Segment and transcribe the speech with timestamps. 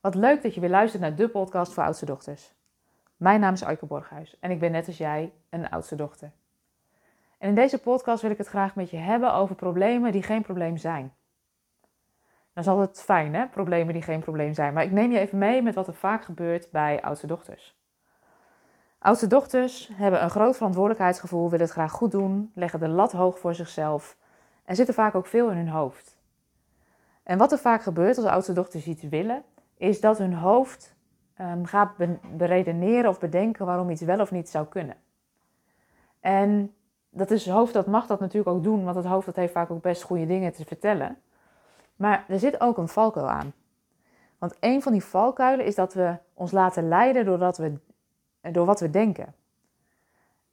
[0.00, 2.54] Wat leuk dat je weer luistert naar de podcast voor oudste dochters.
[3.16, 6.32] Mijn naam is Aike Borghuis en ik ben net als jij een oudste dochter.
[7.38, 10.42] En in deze podcast wil ik het graag met je hebben over problemen die geen
[10.42, 11.14] probleem zijn.
[12.52, 13.46] Dat is altijd fijn, hè?
[13.46, 14.74] Problemen die geen probleem zijn.
[14.74, 17.78] Maar ik neem je even mee met wat er vaak gebeurt bij oudste dochters.
[18.98, 23.38] Oudste dochters hebben een groot verantwoordelijkheidsgevoel, willen het graag goed doen, leggen de lat hoog
[23.38, 24.16] voor zichzelf
[24.64, 26.18] en zitten vaak ook veel in hun hoofd.
[27.22, 29.44] En wat er vaak gebeurt als oudste dochters iets willen,
[29.80, 30.94] is dat hun hoofd
[31.40, 31.92] um, gaat
[32.36, 34.96] beredeneren of bedenken waarom iets wel of niet zou kunnen.
[36.20, 36.74] En
[37.10, 39.70] dat is hoofd dat mag dat natuurlijk ook doen, want het hoofd dat heeft vaak
[39.70, 41.18] ook best goede dingen te vertellen.
[41.96, 43.52] Maar er zit ook een valkuil aan.
[44.38, 47.78] Want een van die valkuilen is dat we ons laten leiden we,
[48.52, 49.34] door wat we denken.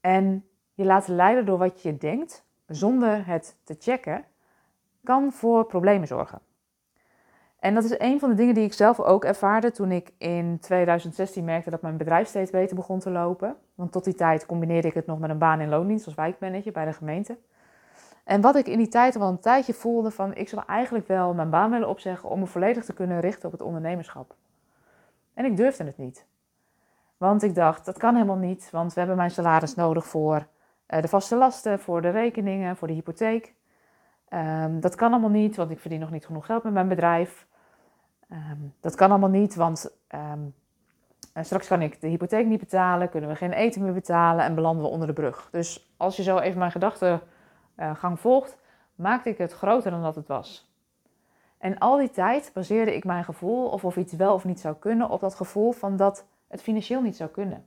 [0.00, 4.24] En je laten leiden door wat je denkt, zonder het te checken,
[5.04, 6.40] kan voor problemen zorgen.
[7.66, 10.58] En dat is een van de dingen die ik zelf ook ervaarde toen ik in
[10.60, 13.56] 2016 merkte dat mijn bedrijf steeds beter begon te lopen.
[13.74, 16.72] Want tot die tijd combineerde ik het nog met een baan in loondienst als wijkmanager
[16.72, 17.36] bij de gemeente.
[18.24, 21.34] En wat ik in die tijd al een tijdje voelde van ik zou eigenlijk wel
[21.34, 24.34] mijn baan willen opzeggen om me volledig te kunnen richten op het ondernemerschap.
[25.34, 26.26] En ik durfde het niet.
[27.16, 30.46] Want ik dacht, dat kan helemaal niet, want we hebben mijn salaris nodig voor
[30.86, 33.54] eh, de vaste lasten, voor de rekeningen, voor de hypotheek.
[34.28, 37.46] Ehm, dat kan allemaal niet, want ik verdien nog niet genoeg geld met mijn bedrijf.
[38.28, 40.40] Ehm, dat kan allemaal niet, want ehm,
[41.32, 44.54] eh, straks kan ik de hypotheek niet betalen, kunnen we geen eten meer betalen en
[44.54, 45.48] belanden we onder de brug.
[45.50, 47.22] Dus als je zo even mijn gedachtegang
[48.02, 48.56] uh, volgt,
[48.94, 50.74] maakte ik het groter dan dat het was.
[51.58, 54.76] En al die tijd baseerde ik mijn gevoel of of iets wel of niet zou
[54.76, 57.66] kunnen op dat gevoel van dat het financieel niet zou kunnen.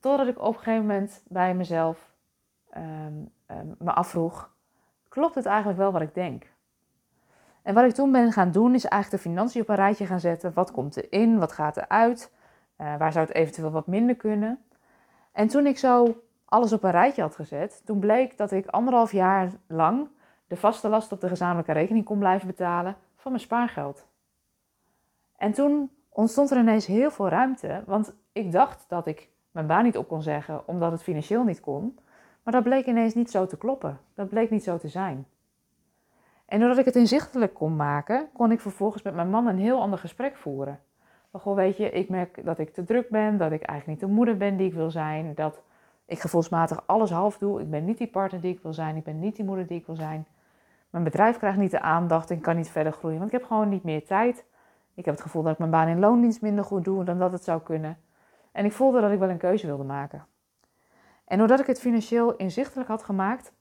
[0.00, 2.12] Totdat ik op een gegeven moment bij mezelf
[3.78, 4.54] me afvroeg:
[5.08, 6.46] klopt het eigenlijk wel wat ik denk?
[7.62, 10.20] En wat ik toen ben gaan doen, is eigenlijk de financiën op een rijtje gaan
[10.20, 10.52] zetten.
[10.54, 11.38] Wat komt er in?
[11.38, 12.32] Wat gaat er uit?
[12.78, 14.58] Uh, waar zou het eventueel wat minder kunnen?
[15.32, 19.12] En toen ik zo alles op een rijtje had gezet, toen bleek dat ik anderhalf
[19.12, 20.08] jaar lang
[20.46, 24.06] de vaste last op de gezamenlijke rekening kon blijven betalen van mijn spaargeld.
[25.36, 29.84] En toen ontstond er ineens heel veel ruimte, want ik dacht dat ik mijn baan
[29.84, 31.98] niet op kon zeggen omdat het financieel niet kon.
[32.42, 33.98] Maar dat bleek ineens niet zo te kloppen.
[34.14, 35.26] Dat bleek niet zo te zijn.
[36.50, 39.80] En doordat ik het inzichtelijk kon maken, kon ik vervolgens met mijn man een heel
[39.80, 40.80] ander gesprek voeren.
[41.32, 44.16] Gewoon weet je, ik merk dat ik te druk ben, dat ik eigenlijk niet de
[44.16, 45.62] moeder ben die ik wil zijn, dat
[46.06, 47.60] ik gevoelsmatig alles half doe.
[47.60, 49.78] Ik ben niet die partner die ik wil zijn, ik ben niet die moeder die
[49.78, 50.26] ik wil zijn.
[50.90, 53.68] Mijn bedrijf krijgt niet de aandacht en kan niet verder groeien, want ik heb gewoon
[53.68, 54.44] niet meer tijd.
[54.94, 57.32] Ik heb het gevoel dat ik mijn baan in loondienst minder goed doe dan dat
[57.32, 57.98] het zou kunnen.
[58.52, 60.26] En ik voelde dat ik wel een keuze wilde maken.
[61.24, 63.52] En doordat ik het financieel inzichtelijk had gemaakt,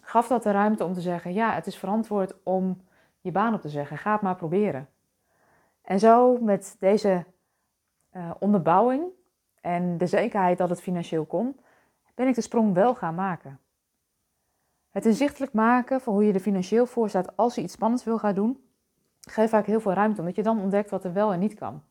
[0.00, 2.80] gaf dat de ruimte om te zeggen: ja, het is verantwoord om
[3.20, 3.98] je baan op te zeggen.
[3.98, 4.88] Ga het maar proberen.
[5.82, 7.24] En zo met deze
[8.12, 9.04] uh, onderbouwing
[9.60, 11.60] en de zekerheid dat het financieel kon,
[12.14, 13.60] ben ik de sprong wel gaan maken.
[14.90, 18.18] Het inzichtelijk maken van hoe je er financieel voor staat als je iets spannends wil
[18.18, 18.68] gaan doen,
[19.20, 21.82] geeft vaak heel veel ruimte, omdat je dan ontdekt wat er wel en niet kan.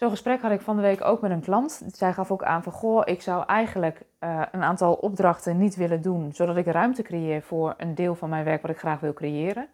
[0.00, 1.82] Zo'n gesprek had ik van de week ook met een klant.
[1.92, 6.02] Zij gaf ook aan van, goh, ik zou eigenlijk uh, een aantal opdrachten niet willen
[6.02, 9.12] doen, zodat ik ruimte creëer voor een deel van mijn werk wat ik graag wil
[9.12, 9.68] creëren.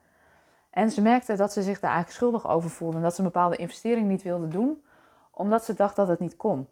[0.71, 3.27] En ze merkte dat ze zich daar eigenlijk schuldig over voelde en dat ze een
[3.27, 4.83] bepaalde investering niet wilde doen,
[5.31, 6.69] omdat ze dacht dat het niet kon.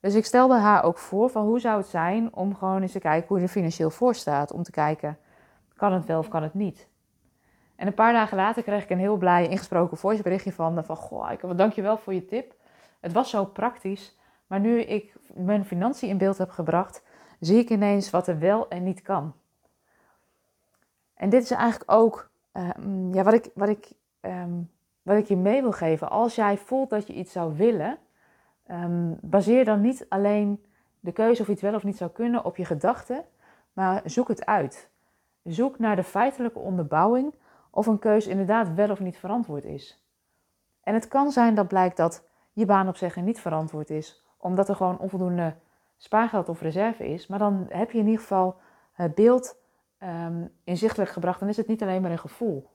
[0.00, 2.98] Dus ik stelde haar ook voor van hoe zou het zijn om gewoon eens te
[2.98, 5.18] kijken hoe je er financieel voor staat, om te kijken,
[5.76, 6.88] kan het wel of kan het niet.
[7.76, 11.30] En een paar dagen later kreeg ik een heel blij ingesproken voiceberichtje van, van goh,
[11.32, 12.62] ik, dank je wel voor je tip.
[13.04, 14.16] Het was zo praktisch,
[14.46, 17.02] maar nu ik mijn financiën in beeld heb gebracht,
[17.40, 19.34] zie ik ineens wat er wel en niet kan.
[21.14, 24.70] En dit is eigenlijk ook ehm, ja, wat, ik, wat, ik, um,
[25.02, 26.10] wat ik je mee wil geven.
[26.10, 27.98] Als jij voelt dat je iets zou willen,
[28.66, 30.64] ehm, baseer dan niet alleen
[31.00, 33.24] de keuze of iets wel of niet zou kunnen op je gedachten,
[33.72, 34.90] maar zoek het uit.
[35.42, 37.34] Zoek naar de feitelijke onderbouwing
[37.70, 40.04] of een keuze inderdaad wel of niet verantwoord is.
[40.82, 44.76] En het kan zijn dat blijkt dat je baan opzeggen niet verantwoord is, omdat er
[44.76, 45.54] gewoon onvoldoende
[45.96, 47.26] spaargeld of reserve is.
[47.26, 48.56] Maar dan heb je in ieder geval
[48.92, 49.56] het beeld
[50.02, 51.40] um, inzichtelijk gebracht.
[51.40, 52.70] Dan is het niet alleen maar een gevoel.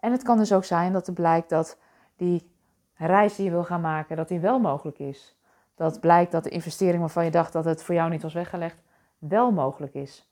[0.00, 1.78] En het kan dus ook zijn dat er blijkt dat
[2.16, 2.52] die
[2.94, 5.38] reis die je wil gaan maken, dat die wel mogelijk is.
[5.74, 8.82] Dat blijkt dat de investering waarvan je dacht dat het voor jou niet was weggelegd,
[9.18, 10.30] wel mogelijk is.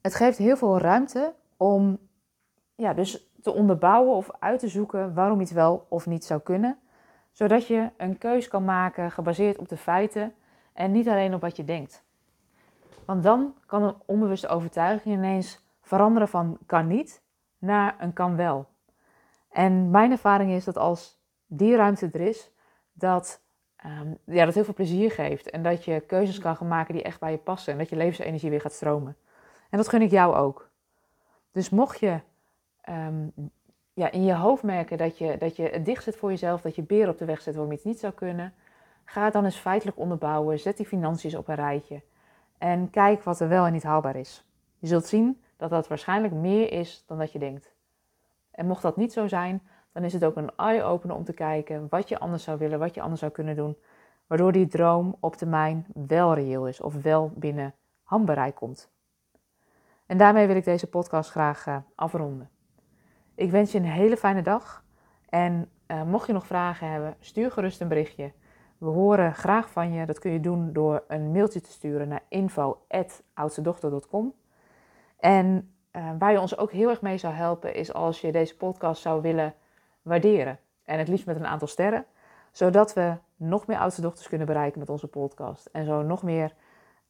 [0.00, 1.98] Het geeft heel veel ruimte om
[2.74, 6.78] ja, dus te onderbouwen of uit te zoeken waarom iets wel of niet zou kunnen
[7.34, 10.34] zodat je een keus kan maken gebaseerd op de feiten
[10.72, 12.04] en niet alleen op wat je denkt.
[13.04, 17.22] Want dan kan een onbewuste overtuiging ineens veranderen van kan niet
[17.58, 18.66] naar een kan wel.
[19.48, 22.50] En mijn ervaring is dat als die ruimte er is,
[22.92, 23.42] dat
[23.86, 25.50] um, ja, dat heel veel plezier geeft.
[25.50, 27.72] En dat je keuzes kan gaan maken die echt bij je passen.
[27.72, 29.16] En dat je levensenergie weer gaat stromen.
[29.70, 30.70] En dat gun ik jou ook.
[31.52, 32.20] Dus mocht je
[32.88, 33.32] um,
[33.94, 36.74] ja, in je hoofd merken dat je, dat je het dicht zit voor jezelf, dat
[36.74, 38.54] je beren op de weg zit waarom iets niet zou kunnen,
[39.04, 40.58] ga het dan eens feitelijk onderbouwen.
[40.58, 42.02] Zet die financiën op een rijtje.
[42.58, 44.46] En kijk wat er wel en niet haalbaar is.
[44.78, 47.72] Je zult zien dat dat waarschijnlijk meer is dan dat je denkt.
[48.50, 49.62] En mocht dat niet zo zijn,
[49.92, 52.94] dan is het ook een eye-opener om te kijken wat je anders zou willen, wat
[52.94, 53.76] je anders zou kunnen doen,
[54.26, 58.90] waardoor die droom op termijn wel reëel is of wel binnen handbereik komt.
[60.06, 62.48] En daarmee wil ik deze podcast graag uh, afronden.
[63.34, 64.84] Ik wens je een hele fijne dag
[65.28, 68.32] en uh, mocht je nog vragen hebben, stuur gerust een berichtje.
[68.78, 70.06] We horen graag van je.
[70.06, 74.34] Dat kun je doen door een mailtje te sturen naar info.oudstedochter.com.
[75.18, 78.56] En uh, waar je ons ook heel erg mee zou helpen is als je deze
[78.56, 79.54] podcast zou willen
[80.02, 80.58] waarderen.
[80.84, 82.04] En het liefst met een aantal sterren.
[82.52, 85.68] Zodat we nog meer oudste dochters kunnen bereiken met onze podcast.
[85.72, 86.54] En zo nog meer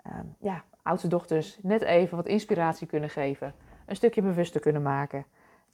[0.07, 3.55] uh, ja, oudste dochters net even wat inspiratie kunnen geven.
[3.87, 5.25] Een stukje bewuster kunnen maken.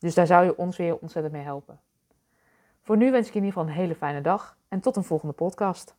[0.00, 1.80] Dus daar zou je ons weer ontzettend mee helpen.
[2.80, 5.04] Voor nu wens ik je in ieder geval een hele fijne dag en tot een
[5.04, 5.94] volgende podcast.